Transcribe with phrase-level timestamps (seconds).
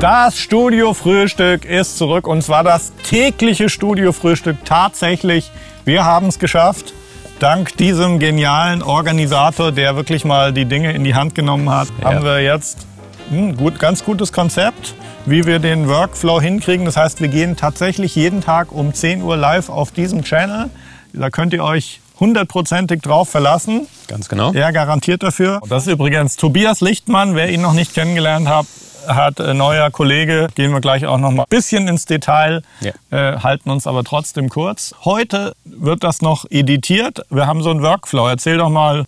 [0.00, 4.64] Das Studiofrühstück ist zurück und zwar das tägliche Studiofrühstück.
[4.64, 5.50] Tatsächlich,
[5.84, 6.94] wir haben es geschafft.
[7.40, 12.14] Dank diesem genialen Organisator, der wirklich mal die Dinge in die Hand genommen hat, ja.
[12.14, 12.86] haben wir jetzt
[13.32, 14.94] ein gut, ganz gutes Konzept,
[15.26, 16.86] wie wir den Workflow hinkriegen.
[16.86, 20.70] Das heißt, wir gehen tatsächlich jeden Tag um 10 Uhr live auf diesem Channel.
[21.12, 23.88] Da könnt ihr euch hundertprozentig drauf verlassen.
[24.06, 24.52] Ganz genau.
[24.52, 25.60] Er garantiert dafür.
[25.68, 27.34] Das ist übrigens Tobias Lichtmann.
[27.34, 28.66] Wer ihn noch nicht kennengelernt hat,
[29.08, 30.48] hat äh, neuer Kollege.
[30.54, 32.92] Gehen wir gleich auch noch mal ein bisschen ins Detail, ja.
[33.10, 34.94] äh, halten uns aber trotzdem kurz.
[35.04, 37.22] Heute wird das noch editiert.
[37.30, 38.28] Wir haben so einen Workflow.
[38.28, 39.04] Erzähl doch mal,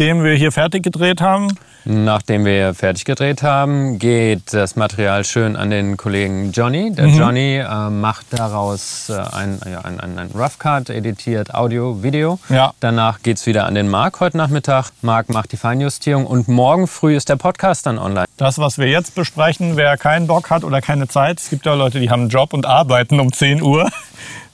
[0.00, 1.48] nachdem wir hier fertig gedreht haben,
[1.84, 6.92] Nachdem wir fertig gedreht haben, geht das Material schön an den Kollegen Johnny.
[6.92, 7.18] Der mhm.
[7.18, 12.38] Johnny äh, macht daraus äh, ein, ja, ein, ein, ein Rough Cut, editiert Audio, Video.
[12.50, 12.74] Ja.
[12.80, 14.90] Danach geht es wieder an den Marc heute Nachmittag.
[15.00, 18.26] Marc macht die Feinjustierung und morgen früh ist der Podcast dann online.
[18.36, 21.72] Das, was wir jetzt besprechen, wer keinen Bock hat oder keine Zeit, es gibt ja
[21.72, 23.90] Leute, die haben einen Job und arbeiten um 10 Uhr.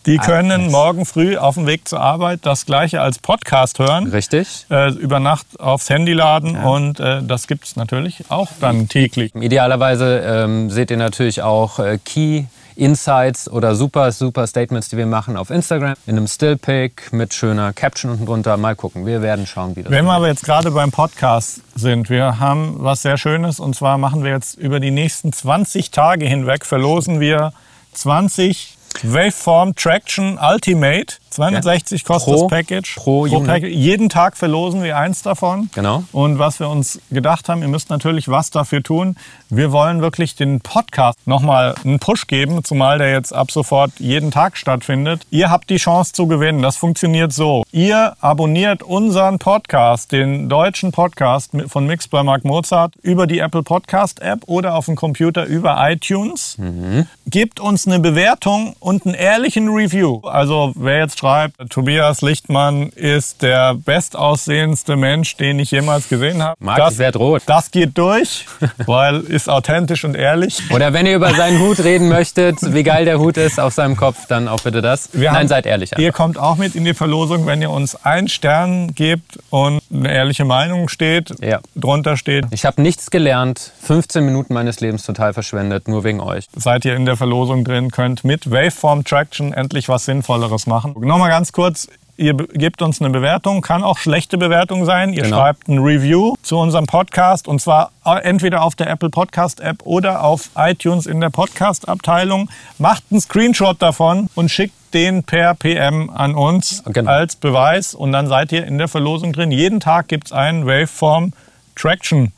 [0.06, 4.06] Die können morgen früh auf dem Weg zur Arbeit das gleiche als Podcast hören.
[4.06, 4.67] Richtig.
[4.70, 6.62] Äh, über Nacht aufs Handy laden ja.
[6.62, 9.34] und äh, das gibt es natürlich auch dann täglich.
[9.34, 12.44] Idealerweise ähm, seht ihr natürlich auch äh, Key
[12.77, 15.94] Insights oder super, super Statements, die wir machen auf Instagram.
[16.06, 18.56] In einem Stillpick mit schöner Caption unten drunter.
[18.59, 19.06] Mal gucken.
[19.06, 22.77] Wir werden schauen, wie das Wenn wir aber jetzt gerade beim Podcast sind, wir haben
[22.78, 27.19] was sehr Schönes und zwar machen wir jetzt über die nächsten 20 Tage hinweg, verlosen
[27.19, 27.53] wir
[27.94, 32.06] 20 Waveform Traction Ultimate 260 ja.
[32.06, 32.95] kostet pro, das Package.
[32.97, 33.73] Pro, pro Package.
[33.73, 35.70] Jeden Tag verlosen wir eins davon.
[35.75, 36.05] Genau.
[36.12, 39.17] Und was wir uns gedacht haben, ihr müsst natürlich was dafür tun.
[39.48, 44.31] Wir wollen wirklich den Podcast nochmal einen Push geben, zumal der jetzt ab sofort jeden
[44.31, 45.27] Tag stattfindet.
[45.31, 46.62] Ihr habt die Chance zu gewinnen.
[46.62, 47.62] Das funktioniert so.
[47.71, 53.62] Ihr abonniert unseren Podcast, den deutschen Podcast von Mix bei Mark Mozart, über die Apple
[53.62, 56.56] Podcast App oder auf dem Computer über iTunes.
[56.59, 57.06] Mhm.
[57.27, 60.21] Gebt uns eine Bewertung und einen ehrlichen Review.
[60.22, 66.56] Also wer jetzt schreibt, Tobias Lichtmann ist der bestaussehendste Mensch, den ich jemals gesehen habe.
[66.98, 67.42] Wird rot.
[67.47, 68.47] Das geht durch,
[68.87, 70.62] weil ist authentisch und ehrlich.
[70.70, 73.97] Oder wenn ihr über seinen Hut reden möchtet, wie geil der Hut ist auf seinem
[73.97, 75.09] Kopf, dann auch bitte das.
[75.15, 75.92] Wir Nein, haben, seid ehrlich.
[75.92, 76.03] Einfach.
[76.03, 80.12] Ihr kommt auch mit in die Verlosung, wenn ihr uns einen Stern gebt und eine
[80.12, 81.59] ehrliche Meinung steht, ja.
[81.75, 82.47] drunter steht.
[82.53, 86.47] Ich habe nichts gelernt, 15 Minuten meines Lebens total verschwendet, nur wegen euch.
[86.54, 90.94] Seid ihr in der Verlosung drin, könnt mit Waveform Traction endlich was Sinnvolleres machen.
[91.16, 91.88] Nochmal ganz kurz,
[92.19, 95.15] ihr gebt uns eine Bewertung, kann auch schlechte Bewertung sein.
[95.15, 95.38] Ihr genau.
[95.38, 100.22] schreibt ein Review zu unserem Podcast und zwar entweder auf der Apple Podcast App oder
[100.22, 102.50] auf iTunes in der Podcast Abteilung.
[102.77, 107.10] Macht einen Screenshot davon und schickt den per PM an uns genau.
[107.10, 109.50] als Beweis und dann seid ihr in der Verlosung drin.
[109.50, 111.33] Jeden Tag gibt es einen Waveform
[111.77, 112.33] Traction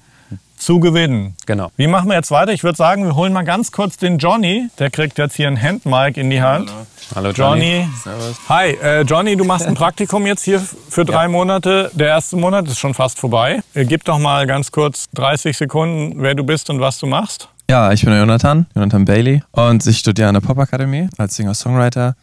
[0.59, 1.35] zu gewinnen.
[1.47, 1.71] Genau.
[1.77, 2.53] Wie machen wir jetzt weiter?
[2.53, 4.69] Ich würde sagen, wir holen mal ganz kurz den Johnny.
[4.79, 6.71] Der kriegt jetzt hier ein Handmic in die Hand.
[6.71, 7.81] Hallo, Hallo Johnny.
[7.81, 7.89] Johnny.
[8.03, 8.37] Servus.
[8.49, 11.29] Hi, äh, Johnny, du machst ein Praktikum jetzt hier für drei ja.
[11.29, 11.91] Monate.
[11.95, 13.61] Der erste Monat ist schon fast vorbei.
[13.75, 17.49] Äh, gib doch mal ganz kurz 30 Sekunden, wer du bist und was du machst.
[17.71, 22.15] Ja, ich bin Jonathan, Jonathan Bailey und ich studiere an der Popakademie als Singer-Songwriter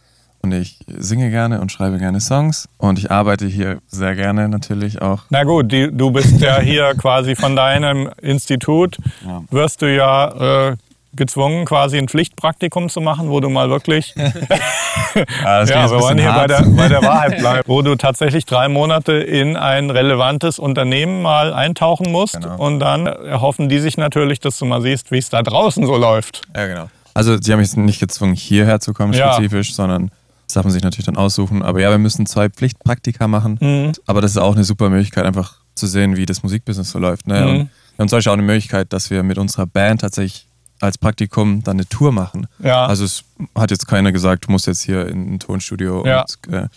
[0.45, 5.01] und ich singe gerne und schreibe gerne Songs und ich arbeite hier sehr gerne natürlich
[5.01, 5.23] auch.
[5.31, 9.41] Na gut, die, du bist ja hier quasi von deinem Institut, ja.
[9.49, 10.75] wirst du ja äh,
[11.15, 14.13] gezwungen, quasi ein Pflichtpraktikum zu machen, wo du mal wirklich,
[15.43, 18.67] ja, ja wir wollen hier bei der, bei der Wahrheit bleiben, wo du tatsächlich drei
[18.67, 22.57] Monate in ein relevantes Unternehmen mal eintauchen musst genau.
[22.57, 25.97] und dann erhoffen die sich natürlich, dass du mal siehst, wie es da draußen so
[25.97, 26.43] läuft.
[26.55, 26.89] Ja, genau.
[27.15, 29.75] Also sie haben mich nicht gezwungen, hierher zu kommen spezifisch, ja.
[29.75, 30.11] sondern
[30.47, 31.63] das darf man sich natürlich dann aussuchen.
[31.63, 33.57] Aber ja, wir müssen zwei Pflichtpraktika machen.
[33.61, 33.93] Mhm.
[34.05, 37.27] Aber das ist auch eine super Möglichkeit, einfach zu sehen, wie das Musikbusiness so läuft.
[37.27, 37.41] Ne?
[37.41, 37.47] Mhm.
[37.47, 40.47] Und wir haben zum Beispiel auch eine Möglichkeit, dass wir mit unserer Band tatsächlich
[40.81, 42.47] als Praktikum dann eine Tour machen.
[42.59, 42.85] Ja.
[42.85, 43.23] Also es
[43.55, 46.21] hat jetzt keiner gesagt, du musst jetzt hier in ein Tonstudio ja.
[46.21, 46.67] und äh,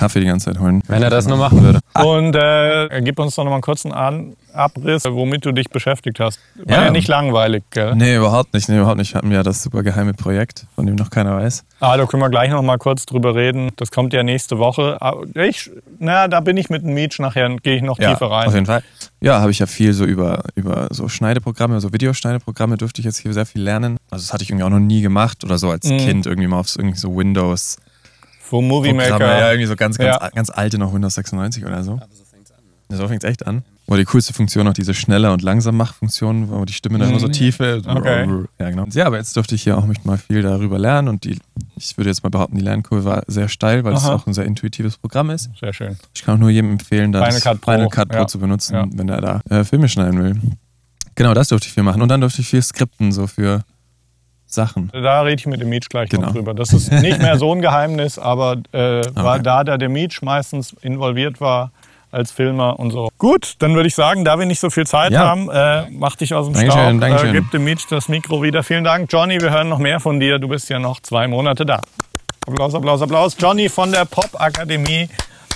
[0.00, 0.82] Kaffee die ganze Zeit holen.
[0.88, 1.80] Wenn er das nur machen würde.
[2.02, 6.40] Und äh, gib uns doch noch mal einen kurzen Abriss, womit du dich beschäftigt hast.
[6.54, 7.94] War ja, ja nicht langweilig, gell?
[7.94, 8.66] Nee, überhaupt nicht.
[8.70, 9.12] Nee, überhaupt nicht.
[9.12, 11.64] Wir hatten ja das super geheime Projekt, von dem noch keiner weiß.
[11.80, 13.72] Ah, da können wir gleich noch mal kurz drüber reden.
[13.76, 14.96] Das kommt ja nächste Woche.
[15.02, 18.30] Ah, ich, na, da bin ich mit dem Meech nachher, gehe ich noch ja, tiefer
[18.30, 18.48] rein.
[18.48, 18.82] Auf jeden Fall.
[19.20, 23.18] Ja, habe ich ja viel so über, über so Schneideprogramme, so Videoschneideprogramme dürfte ich jetzt
[23.18, 23.98] hier sehr viel lernen.
[24.10, 25.98] Also das hatte ich irgendwie auch noch nie gemacht oder so als mhm.
[25.98, 27.76] Kind irgendwie mal auf irgendwie so Windows
[28.50, 29.20] wo Movie Maker.
[29.20, 30.28] Ja, irgendwie so ganz, ganz, ja.
[30.30, 31.92] ganz alte noch Windows 96 oder so.
[31.92, 32.58] Aber so fängt's an.
[32.88, 32.96] Ne?
[32.96, 33.62] So fängt's echt an.
[33.86, 37.18] Wo die coolste Funktion noch diese schneller und langsam Mach-Funktion, wo die Stimme dann immer
[37.18, 37.32] so mhm.
[37.32, 37.88] tief ist.
[37.88, 38.26] Okay.
[38.58, 38.86] Ja, genau.
[38.92, 41.38] Ja, aber jetzt durfte ich hier auch mal viel darüber lernen und die,
[41.76, 44.44] ich würde jetzt mal behaupten, die Lernkurve war sehr steil, weil es auch ein sehr
[44.44, 45.50] intuitives Programm ist.
[45.58, 45.96] Sehr schön.
[46.14, 48.26] Ich kann auch nur jedem empfehlen, das Final Cut Pro, Final Cut Pro ja.
[48.28, 48.86] zu benutzen, ja.
[48.92, 50.40] wenn er da äh, Filme schneiden will.
[51.16, 52.00] Genau, das durfte ich viel machen.
[52.00, 53.62] Und dann durfte ich viel skripten, so für
[54.52, 54.90] Sachen.
[54.92, 56.26] Da rede ich mit dem Mietsch gleich genau.
[56.26, 56.54] noch drüber.
[56.54, 59.10] Das ist nicht mehr so ein Geheimnis, aber äh, okay.
[59.14, 61.70] war da, da der Mietsch meistens involviert war
[62.12, 63.08] als Filmer und so.
[63.18, 65.20] Gut, dann würde ich sagen, da wir nicht so viel Zeit ja.
[65.20, 67.30] haben, äh, mach dich aus dem Dankeschön, Staub, Dankeschön.
[67.30, 68.62] Äh, gib dem Mietsch das Mikro wieder.
[68.62, 69.40] Vielen Dank, Johnny.
[69.40, 70.38] Wir hören noch mehr von dir.
[70.38, 71.80] Du bist ja noch zwei Monate da.
[72.46, 73.36] Applaus, Applaus, Applaus.
[73.38, 75.08] Johnny von der Pop-Akademie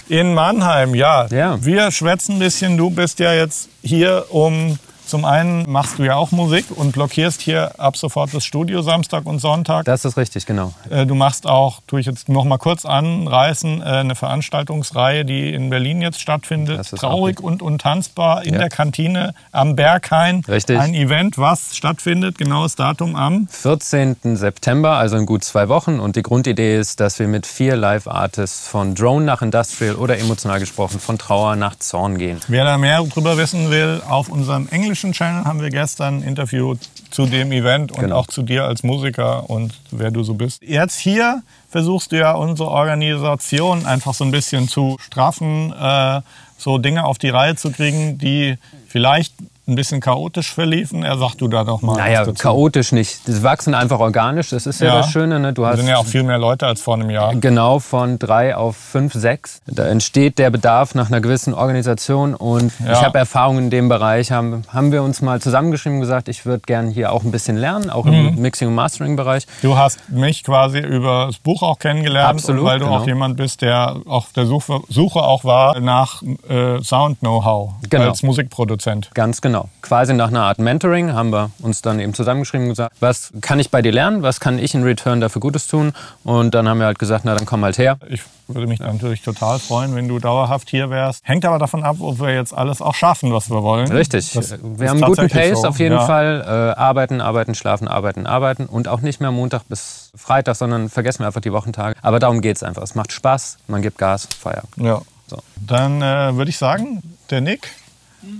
[0.08, 0.94] in Mannheim.
[0.94, 2.76] Ja, ja, wir schwätzen ein bisschen.
[2.76, 7.42] Du bist ja jetzt hier, um zum einen machst du ja auch Musik und blockierst
[7.42, 9.84] hier ab sofort das Studio Samstag und Sonntag.
[9.84, 10.72] Das ist richtig, genau.
[10.88, 15.52] Äh, du machst auch, tue ich jetzt noch mal kurz anreißen, äh, eine Veranstaltungsreihe, die
[15.52, 16.78] in Berlin jetzt stattfindet.
[16.78, 18.60] Das ist Traurig und untanzbar in ja.
[18.60, 20.42] der Kantine am Berghain.
[20.48, 20.78] Richtig.
[20.78, 24.16] Ein Event, was stattfindet, genaues Datum am 14.
[24.36, 26.00] September, also in gut zwei Wochen.
[26.00, 30.60] Und die Grundidee ist, dass wir mit vier Live-Artists von Drone nach Industrial oder emotional
[30.60, 32.40] gesprochen von Trauer nach Zorn gehen.
[32.48, 36.22] Wer da mehr darüber wissen will, auf unserem englischen englischen Channel haben wir gestern ein
[36.22, 36.76] Interview
[37.10, 38.18] zu dem Event und genau.
[38.18, 40.62] auch zu dir als Musiker und wer du so bist.
[40.62, 46.20] Jetzt hier versuchst du ja unsere Organisation einfach so ein bisschen zu straffen, äh,
[46.58, 48.56] so Dinge auf die Reihe zu kriegen, die
[48.86, 49.34] vielleicht
[49.66, 51.02] ein bisschen chaotisch verliefen.
[51.02, 51.96] Er sagt du da doch mal.
[51.96, 53.26] Naja, chaotisch nicht.
[53.26, 54.50] Das wachsen einfach organisch.
[54.50, 55.40] Das ist ja, ja das Schöne.
[55.40, 55.52] Ne?
[55.52, 57.34] Du hast sind ja auch viel mehr Leute als vor einem Jahr.
[57.34, 59.62] Genau, von drei auf fünf, sechs.
[59.66, 62.34] Da entsteht der Bedarf nach einer gewissen Organisation.
[62.34, 62.92] Und ja.
[62.92, 64.32] ich habe Erfahrungen in dem Bereich.
[64.32, 67.56] Haben, haben wir uns mal zusammengeschrieben und gesagt, ich würde gerne hier auch ein bisschen
[67.56, 68.42] lernen, auch im mhm.
[68.42, 69.46] Mixing- und Mastering-Bereich.
[69.62, 72.30] Du hast mich quasi über das Buch auch kennengelernt.
[72.30, 72.64] Absolut.
[72.64, 72.98] Weil du genau.
[72.98, 78.08] auch jemand bist, der auf der Suche, Suche auch war nach äh, Sound-Know-how genau.
[78.08, 79.10] als Musikproduzent.
[79.14, 79.53] Ganz genau.
[79.54, 79.68] Genau.
[79.82, 83.60] Quasi nach einer Art Mentoring haben wir uns dann eben zusammengeschrieben und gesagt, was kann
[83.60, 85.92] ich bei dir lernen, was kann ich in Return dafür Gutes tun?
[86.24, 87.96] Und dann haben wir halt gesagt, na dann komm halt her.
[88.08, 91.20] Ich würde mich natürlich total freuen, wenn du dauerhaft hier wärst.
[91.22, 93.92] Hängt aber davon ab, ob wir jetzt alles auch schaffen, was wir wollen.
[93.92, 94.32] Richtig.
[94.32, 95.68] Das wir haben einen guten Pace so.
[95.68, 96.04] auf jeden ja.
[96.04, 96.42] Fall.
[96.44, 98.66] Äh, arbeiten, arbeiten, schlafen, arbeiten, arbeiten.
[98.66, 101.94] Und auch nicht mehr Montag bis Freitag, sondern vergessen wir einfach die Wochentage.
[102.02, 102.82] Aber darum geht es einfach.
[102.82, 104.64] Es macht Spaß, man gibt Gas, Feier.
[104.78, 105.00] Ja.
[105.28, 105.38] So.
[105.64, 107.70] Dann äh, würde ich sagen, der Nick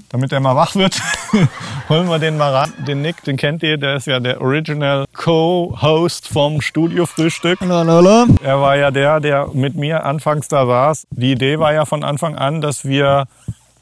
[0.09, 1.01] damit er mal wach wird,
[1.89, 2.73] holen wir den mal ran.
[2.87, 7.61] Den Nick, den kennt ihr, der ist ja der Original Co-Host vom Studio-Frühstück.
[7.61, 8.27] Hallo, hallo.
[8.43, 11.07] Er war ja der, der mit mir anfangs da saß.
[11.11, 13.27] Die Idee war ja von Anfang an, dass wir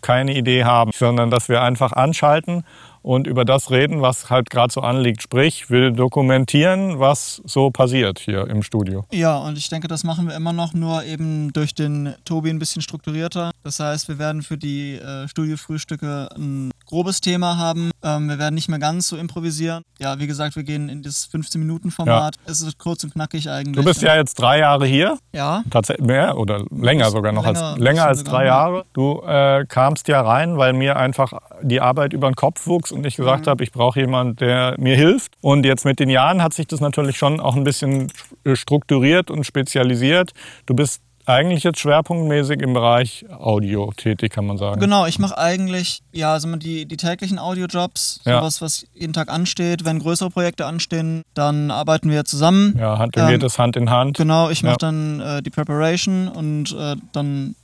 [0.00, 2.64] keine Idee haben, sondern dass wir einfach anschalten
[3.02, 5.22] und über das reden, was halt gerade so anliegt.
[5.22, 9.04] Sprich, will dokumentieren, was so passiert hier im Studio.
[9.12, 12.58] Ja, und ich denke, das machen wir immer noch, nur eben durch den Tobi ein
[12.58, 13.50] bisschen strukturierter.
[13.64, 17.90] Das heißt, wir werden für die äh, Studiofrühstücke ein grobes Thema haben.
[18.04, 19.82] Ähm, wir werden nicht mehr ganz so improvisieren.
[19.98, 22.36] Ja, wie gesagt, wir gehen in das 15-Minuten-Format.
[22.36, 22.52] Ja.
[22.52, 23.76] Es wird kurz und knackig eigentlich.
[23.76, 25.16] Du bist ja jetzt drei Jahre hier.
[25.32, 25.64] Ja.
[25.70, 28.84] Tatsächlich mehr oder länger sogar noch länger, als länger als drei Jahre.
[28.92, 33.06] Du äh, kamst ja rein, weil mir einfach die Arbeit über den Kopf wuchs und
[33.06, 33.50] ich gesagt mhm.
[33.50, 35.32] habe, ich brauche jemanden, der mir hilft.
[35.40, 38.12] Und jetzt mit den Jahren hat sich das natürlich schon auch ein bisschen
[38.52, 40.32] strukturiert und spezialisiert.
[40.66, 44.80] Du bist eigentlich jetzt schwerpunktmäßig im Bereich Audio tätig, kann man sagen.
[44.80, 48.40] Genau, ich mache eigentlich ja also die, die täglichen Audiojobs, ja.
[48.40, 49.84] sowas, was jeden Tag ansteht.
[49.84, 52.76] Wenn größere Projekte anstehen, dann arbeiten wir zusammen.
[52.78, 54.16] Ja, Hand, ähm, geht es Hand in Hand.
[54.16, 54.78] Genau, ich mache ja.
[54.78, 57.54] dann äh, die Preparation und äh, dann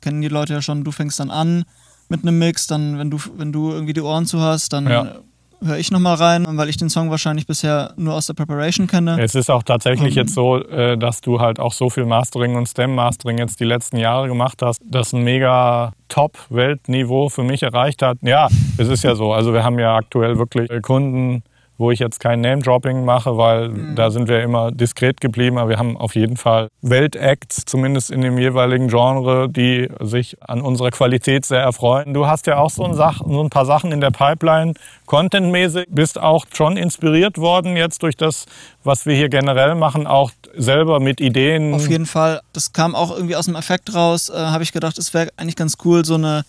[0.00, 1.64] kennen die Leute ja schon, du fängst dann an
[2.08, 5.16] mit einem Mix, dann, wenn du, wenn du irgendwie die Ohren zu hast, dann ja.
[5.64, 9.20] Höre ich nochmal rein, weil ich den Song wahrscheinlich bisher nur aus der Preparation kenne.
[9.20, 12.56] Es ist auch tatsächlich um, jetzt so, äh, dass du halt auch so viel Mastering
[12.56, 18.02] und Stem-Mastering jetzt die letzten Jahre gemacht hast, das ein mega Top-Weltniveau für mich erreicht
[18.02, 18.18] hat.
[18.22, 18.48] Ja,
[18.78, 19.32] es ist ja so.
[19.32, 21.42] Also wir haben ja aktuell wirklich Kunden,
[21.78, 23.96] wo ich jetzt kein Name-Dropping mache, weil mhm.
[23.96, 25.58] da sind wir immer diskret geblieben.
[25.58, 30.62] Aber wir haben auf jeden Fall Weltacts, zumindest in dem jeweiligen Genre, die sich an
[30.62, 32.14] unserer Qualität sehr erfreuen.
[32.14, 34.74] Du hast ja auch so ein, Sach so ein paar Sachen in der Pipeline,
[35.06, 35.86] contentmäßig.
[35.90, 38.46] Bist auch schon inspiriert worden jetzt durch das,
[38.84, 41.74] was wir hier generell machen, auch selber mit Ideen.
[41.74, 42.40] Auf jeden Fall.
[42.52, 44.30] Das kam auch irgendwie aus dem Effekt raus.
[44.30, 46.44] Äh, Habe ich gedacht, es wäre eigentlich ganz cool, so eine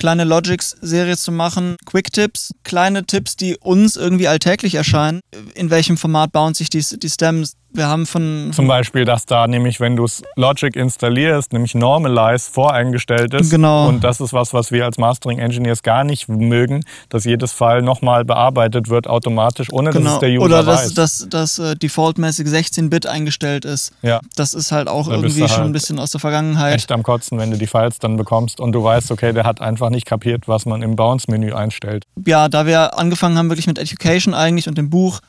[0.00, 1.76] kleine Logics-Serie zu machen.
[1.84, 5.20] Quick-Tipps, kleine Tipps, die uns irgendwie alltäglich erscheinen.
[5.54, 8.50] In welchem Format bauen sich die, die Stems wir haben von.
[8.52, 13.50] Zum Beispiel, dass da nämlich, wenn du Logic installierst, nämlich Normalize voreingestellt ist.
[13.50, 13.88] Genau.
[13.88, 17.82] Und das ist was, was wir als Mastering Engineers gar nicht mögen, dass jedes File
[17.82, 20.04] nochmal bearbeitet wird automatisch, ohne genau.
[20.04, 23.92] dass es der User Oder dass, dass, dass äh, defaultmäßig 16-Bit eingestellt ist.
[24.02, 24.20] Ja.
[24.36, 26.74] Das ist halt auch da irgendwie halt schon ein bisschen aus der Vergangenheit.
[26.74, 29.60] Echt am Kotzen, wenn du die Files dann bekommst und du weißt, okay, der hat
[29.60, 32.04] einfach nicht kapiert, was man im Bounce-Menü einstellt.
[32.26, 35.20] Ja, da wir angefangen haben wirklich mit Education eigentlich und dem Buch,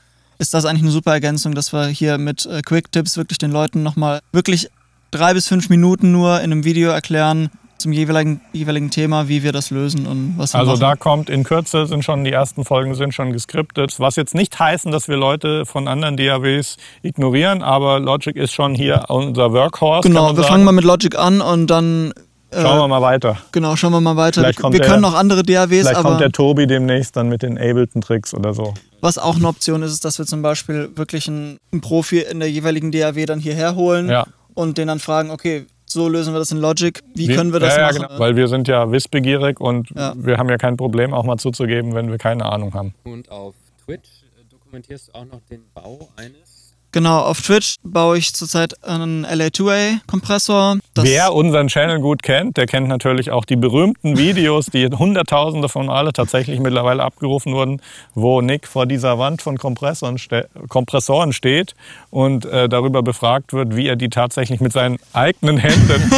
[0.41, 3.51] ist das eigentlich eine super Ergänzung, dass wir hier mit äh, Quick Tips wirklich den
[3.51, 4.69] Leuten nochmal wirklich
[5.11, 9.51] drei bis fünf Minuten nur in einem Video erklären, zum jeweiligen, jeweiligen Thema, wie wir
[9.51, 10.81] das lösen und was wir Also machen.
[10.81, 13.99] da kommt in Kürze, sind schon die ersten Folgen sind schon geskriptet.
[13.99, 18.75] Was jetzt nicht heißen, dass wir Leute von anderen DAWs ignorieren, aber Logic ist schon
[18.75, 20.07] hier unser Workhorse.
[20.07, 20.47] Genau, wir sagen.
[20.47, 22.13] fangen mal mit Logic an und dann
[22.51, 23.37] äh, Schauen wir mal weiter.
[23.51, 24.41] genau, schauen wir mal weiter.
[24.41, 27.29] Vielleicht Wir, wir der- können auch andere DAWs, Vielleicht aber kommt der Tobi demnächst dann
[27.29, 28.73] mit den Ableton-Tricks oder so.
[29.01, 32.39] Was auch eine Option ist, ist, dass wir zum Beispiel wirklich einen, einen Profi in
[32.39, 34.25] der jeweiligen DAW dann hierher holen Ja.
[34.53, 37.59] und den dann fragen, okay, so lösen wir das in Logic, wie Wir- können wir
[37.59, 38.07] das ja, ja, machen?
[38.07, 38.19] genau.
[38.19, 40.13] Weil wir sind ja wissbegierig und Ja.
[40.15, 42.93] wir haben ja kein Problem, auch mal zuzugeben, wenn wir keine Ahnung haben.
[43.03, 43.55] Und auf
[43.85, 44.07] Twitch
[44.39, 46.50] äh, dokumentierst du auch noch den Bau eines.
[46.93, 50.77] Genau, auf Twitch baue ich zurzeit einen LA2A-Kompressor.
[50.93, 55.69] Das- Wer unseren Channel gut kennt, der kennt natürlich auch die berühmten Videos, die hunderttausende
[55.69, 57.81] von alle tatsächlich mittlerweile abgerufen wurden,
[58.13, 61.75] wo Nick vor dieser Wand von Kompressoren, ste Kompressoren steht
[62.09, 66.11] und äh, darüber befragt wird, wie er die tatsächlich mit seinen eigenen Händen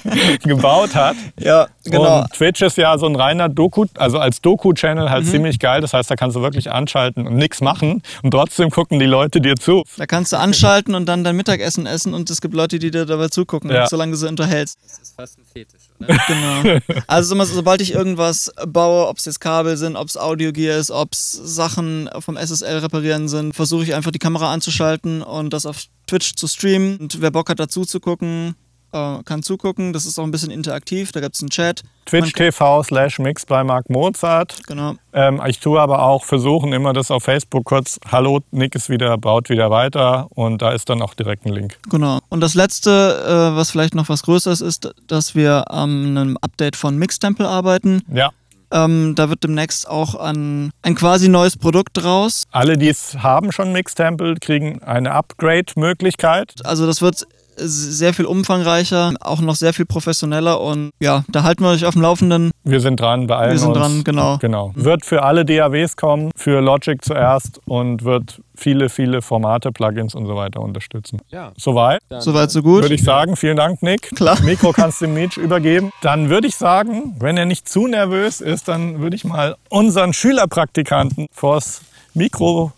[0.44, 1.16] gebaut hat.
[1.38, 2.20] Ja, genau.
[2.20, 5.80] Und Twitch ist ja so ein reiner Doku, also als Doku-Channel halt ziemlich geil.
[5.80, 9.40] Das heißt, da kannst du wirklich anschalten und nichts machen und trotzdem gucken die Leute
[9.40, 9.82] dir zu.
[9.96, 13.06] Da kannst du anschalten und dann dein Mittagessen essen und es gibt Leute, die dir
[13.06, 13.86] dabei zugucken, Ja.
[13.88, 14.78] solange du sie unterhältst.
[14.82, 16.08] Das ist fast ein Fetisch, oder?
[16.26, 16.78] Genau.
[17.06, 20.90] Also immer, sobald ich irgendwas baue, ob es jetzt Kabel sind, ob es Audiogear ist,
[20.90, 25.64] ob es Sachen vom SSL reparieren sind, versuche ich einfach die Kamera anzuschalten und das
[25.64, 26.98] auf Twitch zu streamen.
[26.98, 28.56] Und wer Bock hat dazu zu gucken,
[28.92, 29.92] äh, kann zugucken.
[29.92, 31.82] Das ist auch ein bisschen interaktiv, da gibt es einen Chat.
[32.06, 34.56] Twitch TV slash Mix bei Mark Mozart.
[34.66, 34.94] Genau.
[35.12, 39.16] Ähm, ich tue aber auch versuchen immer das auf Facebook kurz, hallo, Nick ist wieder,
[39.18, 41.78] baut wieder weiter und da ist dann auch direkt ein Link.
[41.88, 42.18] Genau.
[42.28, 46.76] Und das letzte, äh, was vielleicht noch was Größeres ist, dass wir an einem Update
[46.76, 48.02] von Mixtemple arbeiten.
[48.12, 48.30] Ja,
[48.72, 52.44] Ähm, da wird demnächst auch ein, ein quasi neues Produkt raus.
[52.52, 56.54] alle, die es haben schon Mixtemple, kriegen eine Upgrade-Möglichkeit.
[56.64, 57.26] Also das wird
[57.62, 61.94] sehr viel umfangreicher, auch noch sehr viel professioneller und ja, da halten wir euch auf
[61.94, 62.50] dem Laufenden.
[62.64, 63.78] Wir sind dran, beeilen Wir sind uns.
[63.78, 64.38] dran, genau.
[64.38, 64.72] genau.
[64.74, 70.26] Wird für alle DAWs kommen, für Logic zuerst und wird viele, viele Formate, Plugins und
[70.26, 71.20] so weiter unterstützen.
[71.30, 71.52] Ja.
[71.56, 72.82] Soweit Dann, Soweit, so gut.
[72.82, 74.10] würde ich sagen, vielen Dank, Nick.
[74.16, 74.40] Klar.
[74.42, 75.90] Mikro kannst du dem Meech übergeben.
[76.02, 80.12] Dann würde ich sagen, wenn er nicht zu nervös ist, dann würde ich mal unseren
[80.12, 81.82] Schülerpraktikanten vors
[82.14, 82.72] Mikro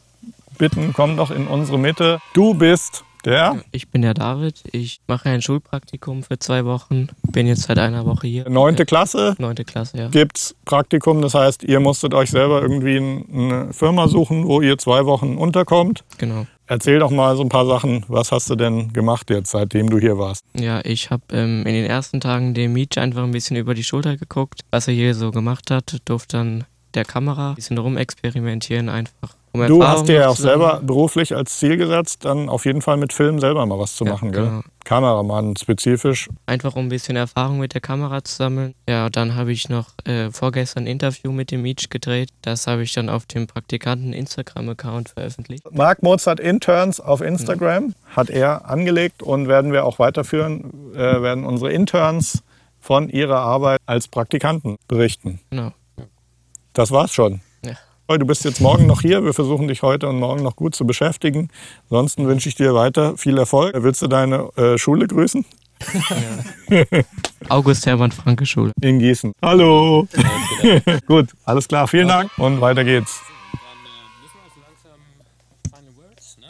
[0.58, 2.20] bitten, komm doch in unsere Mitte.
[2.34, 4.62] Du bist der Ich bin der David.
[4.72, 7.08] Ich mache ein Schulpraktikum für zwei Wochen.
[7.30, 8.48] Bin jetzt seit einer Woche hier.
[8.48, 9.34] neunte Klasse.
[9.38, 10.08] Neunte Klasse, ja.
[10.08, 14.78] Gibt's Praktikum, das heißt, ihr musstet euch selber irgendwie ein- eine Firma suchen, wo ihr
[14.78, 16.04] zwei Wochen unterkommt.
[16.18, 16.46] Genau.
[16.66, 18.04] Erzähl doch mal so ein paar Sachen.
[18.08, 20.44] Was hast du denn gemacht jetzt, seitdem du hier warst?
[20.58, 23.84] Ja, ich habe ähm, in den ersten Tagen dem Meech einfach ein bisschen über die
[23.84, 25.98] Schulter geguckt, was er hier so gemacht hat.
[26.06, 26.64] Durfte dann
[26.94, 29.34] der Kamera ein bisschen rumexperimentieren, einfach.
[29.54, 32.80] Um Du Erfahrung hast dir ja auch selber beruflich als Ziel gesetzt, dann auf jeden
[32.80, 34.46] Fall mit Film selber mal was zu Ja, machen, gell?
[34.46, 34.62] genau.
[34.84, 36.28] Kameramann spezifisch.
[36.46, 38.75] Einfach um ein bisschen Erfahrung mit der Kamera zu sammeln.
[38.88, 42.30] Ja, dann habe ich noch äh, vorgestern ein Interview mit dem Meech gedreht.
[42.40, 45.64] Das habe ich dann auf dem Praktikanten Instagram-Account veröffentlicht.
[45.70, 51.44] Mark Mozart Interns auf Instagram hat er angelegt und werden wir auch weiterführen, äh, werden
[51.44, 52.42] unsere Interns
[52.80, 55.40] von ihrer Arbeit als Praktikanten berichten.
[55.50, 55.72] Genau.
[56.72, 57.40] Das war's schon.
[57.64, 58.18] Ja.
[58.18, 59.24] Du bist jetzt morgen noch hier.
[59.24, 61.48] Wir versuchen dich heute und morgen noch gut zu beschäftigen.
[61.84, 63.74] Ansonsten wünsche ich dir weiter viel Erfolg.
[63.78, 65.44] Willst du deine äh, Schule grüßen?
[67.48, 68.72] August Hermann Franke Schule.
[68.80, 69.32] In Gießen.
[69.42, 70.06] Hallo.
[71.06, 71.88] gut, alles klar.
[71.88, 73.20] Vielen Dank und weiter geht's.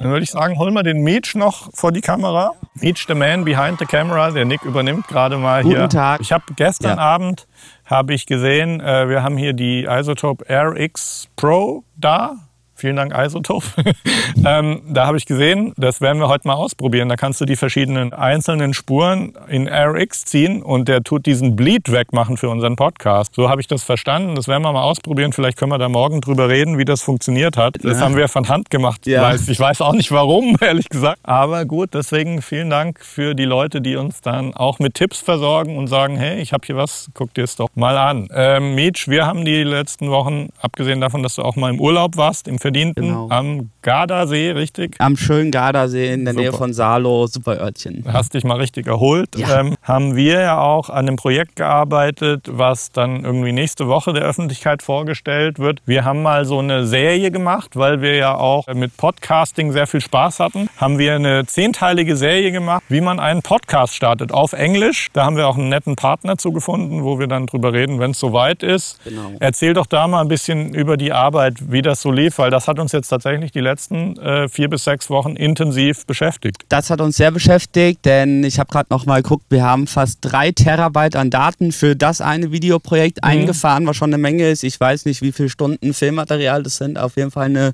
[0.02, 2.52] Dann würde ich sagen, holen wir den Meech noch vor die Kamera.
[2.75, 4.30] Meech, the man behind the camera.
[4.32, 5.76] Der Nick übernimmt gerade mal hier.
[5.76, 6.21] Guten Tag.
[6.21, 7.02] Ich habe gestern Ja.
[7.04, 7.47] Abend
[7.87, 12.35] habe ich gesehen, äh, wir haben hier die Isotope RX Pro da.
[12.82, 13.64] Vielen Dank, Isotope.
[14.44, 17.08] ähm, da habe ich gesehen, das werden wir heute mal ausprobieren.
[17.08, 21.92] Da kannst du die verschiedenen einzelnen Spuren in RX ziehen und der tut diesen Bleed
[21.92, 23.36] wegmachen für unseren Podcast.
[23.36, 24.34] So habe ich das verstanden.
[24.34, 25.32] Das werden wir mal ausprobieren.
[25.32, 27.76] Vielleicht können wir da morgen drüber reden, wie das funktioniert hat.
[27.84, 29.06] Das haben wir von Hand gemacht.
[29.06, 29.30] Ja.
[29.30, 31.20] Weiß- Ich weiß auch nicht warum, ehrlich gesagt.
[31.22, 35.78] Aber gut, deswegen vielen Dank für die Leute, die uns dann auch mit Tipps versorgen
[35.78, 38.26] und sagen, hey, ich habe hier was, guck dir es doch mal an.
[38.34, 42.16] Ähm, Meech, wir haben die letzten Wochen, abgesehen davon, dass du auch mal im Urlaub
[42.16, 43.26] warst, im Verdienten, Genau.
[43.28, 44.94] am Gardasee, richtig?
[44.98, 46.42] Am schönen Gardasee in der Super.
[46.42, 48.02] Nähe von Salo, super Örtchen.
[48.10, 49.36] hast dich mal richtig erholt.
[49.36, 49.60] Ja.
[49.60, 54.22] Ähm, haben wir ja auch an einem Projekt gearbeitet, was dann irgendwie nächste Woche der
[54.22, 55.80] Öffentlichkeit vorgestellt wird.
[55.84, 60.00] Wir haben mal so eine Serie gemacht, weil wir ja auch mit Podcasting sehr viel
[60.00, 60.68] Spaß hatten.
[60.78, 65.08] Haben wir eine zehnteilige Serie gemacht, wie man einen Podcast startet auf Englisch.
[65.12, 68.18] Da haben wir auch einen netten Partner zugefunden, wo wir dann drüber reden, wenn es
[68.20, 69.00] soweit ist.
[69.04, 69.32] Genau.
[69.40, 72.62] Erzähl doch da mal ein bisschen über die Arbeit, wie das so lief, weil das
[72.62, 76.64] das hat uns jetzt tatsächlich die letzten äh, vier bis sechs Wochen intensiv beschäftigt.
[76.69, 80.19] Das hat uns sehr beschäftigt, denn ich habe gerade noch mal geguckt, wir haben fast
[80.21, 83.28] drei Terabyte an Daten für das eine Videoprojekt mhm.
[83.28, 84.62] eingefahren, was schon eine Menge ist.
[84.62, 86.99] Ich weiß nicht, wie viele Stunden Filmmaterial das sind.
[86.99, 87.73] Auf jeden Fall eine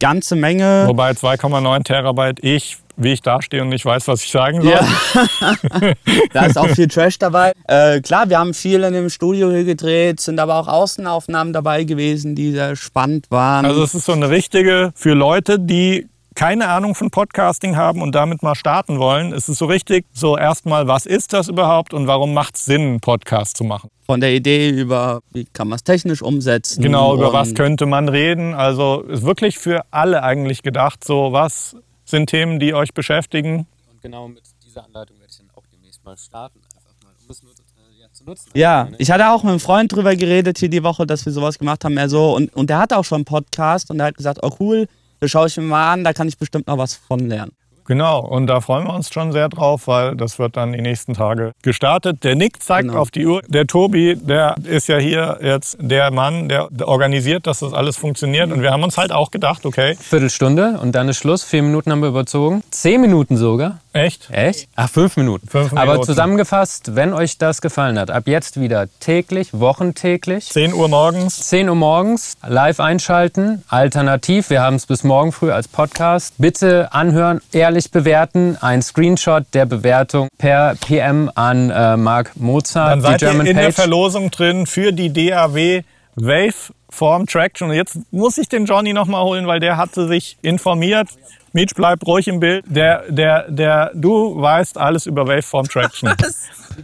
[0.00, 0.84] ganze Menge.
[0.86, 4.72] Wobei 2,9 Terabyte ich wie ich dastehe und nicht weiß, was ich sagen soll.
[4.72, 4.80] Ja.
[6.32, 7.52] da ist auch viel Trash dabei.
[7.68, 11.84] Äh, klar, wir haben viel in dem Studio hier gedreht, sind aber auch Außenaufnahmen dabei
[11.84, 13.66] gewesen, die sehr spannend waren.
[13.66, 18.14] Also es ist so eine richtige für Leute, die keine Ahnung von Podcasting haben und
[18.14, 22.06] damit mal starten wollen, ist es so richtig, so erstmal, was ist das überhaupt und
[22.06, 23.90] warum macht es Sinn, einen Podcast zu machen?
[24.04, 26.82] Von der Idee über, wie kann man es technisch umsetzen.
[26.82, 28.54] Genau, über was könnte man reden.
[28.54, 31.74] Also ist wirklich für alle eigentlich gedacht, so was
[32.06, 33.66] sind Themen, die euch beschäftigen.
[33.90, 37.30] Und genau mit dieser Anleitung werde ich dann auch demnächst mal starten, einfach mal, um
[37.30, 38.50] es nur äh, ja, zu nutzen.
[38.54, 38.96] Ja, ne?
[38.98, 41.84] ich hatte auch mit einem Freund drüber geredet hier die Woche, dass wir sowas gemacht
[41.84, 42.34] haben, mehr so.
[42.34, 44.86] Und, und der hat auch schon einen Podcast und der hat gesagt, oh cool,
[45.20, 47.52] das schaue ich mir mal an, da kann ich bestimmt noch was von lernen.
[47.86, 51.14] Genau, und da freuen wir uns schon sehr drauf, weil das wird dann die nächsten
[51.14, 52.24] Tage gestartet.
[52.24, 53.00] Der Nick zeigt genau.
[53.00, 53.42] auf die Uhr.
[53.48, 58.50] Der Tobi, der ist ja hier jetzt der Mann, der organisiert, dass das alles funktioniert.
[58.50, 59.96] Und wir haben uns halt auch gedacht, okay.
[60.00, 61.44] Viertelstunde und dann ist Schluss.
[61.44, 62.62] Vier Minuten haben wir überzogen.
[62.70, 63.78] Zehn Minuten sogar.
[63.96, 64.28] Echt?
[64.30, 64.68] Echt?
[64.76, 65.48] Ach, fünf Minuten.
[65.48, 65.88] Fünf Minuten.
[65.88, 70.50] Aber zusammengefasst, wenn euch das gefallen hat, ab jetzt wieder täglich, wochentäglich.
[70.50, 71.48] 10 Uhr morgens.
[71.48, 73.64] 10 Uhr morgens, live einschalten.
[73.68, 76.34] Alternativ, wir haben es bis morgen früh als Podcast.
[76.38, 78.58] Bitte anhören, ehrlich bewerten.
[78.60, 82.92] Ein Screenshot der Bewertung per PM an äh, Marc Mozart.
[82.92, 83.54] Dann seid ihr in Page.
[83.54, 85.82] der Verlosung drin für die DAW
[86.16, 87.70] Waveform Traction.
[87.70, 91.08] Und jetzt muss ich den Johnny nochmal holen, weil der hatte sich informiert.
[91.56, 92.66] Meech bleibt ruhig im Bild.
[92.68, 96.12] Der, der, der, du weißt alles über Waveform Traction.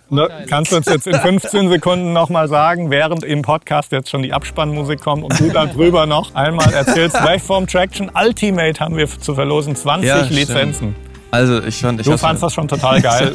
[0.09, 4.23] Ne, kannst du uns jetzt in 15 Sekunden nochmal sagen, während im Podcast jetzt schon
[4.23, 9.35] die Abspannmusik kommt und du darüber noch einmal erzählst, Waveform Traction Ultimate haben wir zu
[9.35, 10.95] verlosen, 20 ja, Lizenzen.
[10.99, 11.12] Stimmt.
[11.33, 13.35] Also ich fand, ich du fandst das schon total geil.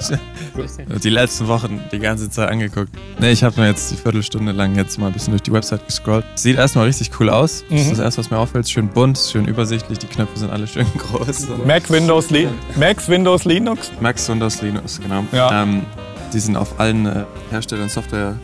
[1.04, 2.90] die letzten Wochen die ganze Zeit angeguckt.
[3.18, 5.84] Nee, ich habe mir jetzt die Viertelstunde lang jetzt mal ein bisschen durch die Website
[5.88, 6.24] gescrollt.
[6.36, 7.64] Sieht erstmal richtig cool aus.
[7.70, 7.76] Mhm.
[7.76, 8.70] Das ist das erste, was mir auffällt.
[8.70, 9.98] Schön bunt, schön übersichtlich.
[9.98, 11.48] Die Knöpfe sind alle schön groß.
[11.66, 13.92] Mac, Windows, Li Mac, Windows, Linux?
[14.00, 15.24] Mac, Windows, Linux, genau.
[15.32, 15.64] Ja.
[15.64, 15.82] Ähm,
[16.32, 18.36] die sind auf allen äh, Herstellern Software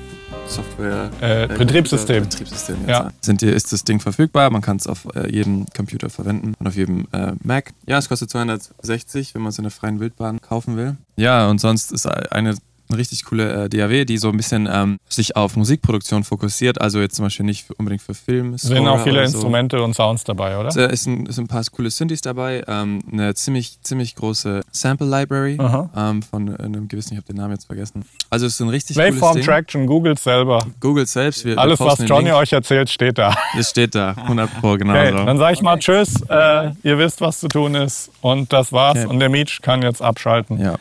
[0.47, 1.09] Software.
[1.21, 2.23] Äh, Betriebssystem.
[2.23, 3.11] Betriebssystem ja.
[3.21, 6.67] Sind hier, ist das Ding verfügbar, man kann es auf äh, jedem Computer verwenden und
[6.67, 7.73] auf jedem äh, Mac.
[7.87, 10.97] Ja, es kostet 260, wenn man es in der freien Wildbahn kaufen will.
[11.15, 12.55] Ja, und sonst ist eine
[12.93, 16.79] eine richtig coole äh, DAW, die so ein bisschen ähm, sich auf Musikproduktion fokussiert.
[16.81, 18.57] Also jetzt zum Beispiel nicht unbedingt für Film.
[18.57, 19.33] Sind auch viele so.
[19.33, 20.69] Instrumente und Sounds dabei, oder?
[20.69, 25.07] Es ist ein, ist ein paar coole Synthes dabei, ähm, eine ziemlich, ziemlich große Sample
[25.07, 25.57] Library
[25.95, 28.05] ähm, von einem gewissen, ich habe den Namen jetzt vergessen.
[28.29, 29.45] Also es ist ein richtig Waveform cooles Ding.
[29.45, 30.65] Traction, googelt selber.
[30.79, 31.45] Googelt selbst.
[31.45, 33.35] Wir, Alles, wir was Johnny euch erzählt, steht da.
[33.57, 35.25] Es steht da, 100 Pro, genau okay, so.
[35.25, 38.97] Dann sage ich mal Tschüss, äh, ihr wisst, was zu tun ist und das war's
[38.97, 39.07] okay.
[39.07, 40.59] und der Meech kann jetzt abschalten.
[40.59, 40.75] Ja.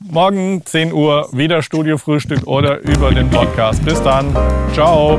[0.00, 3.84] Morgen 10 Uhr wieder Studiofrühstück oder über den Podcast.
[3.84, 4.26] Bis dann.
[4.72, 5.18] Ciao.